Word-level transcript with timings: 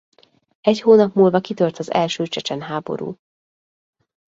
Egy 0.61 0.81
hónap 0.81 1.15
múlva 1.15 1.39
kitört 1.39 1.77
az 1.77 1.91
első 1.91 2.27
csecsen 2.27 2.61
háború. 2.61 3.15